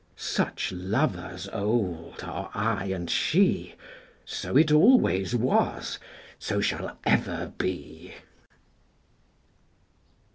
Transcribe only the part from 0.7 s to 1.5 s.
lovers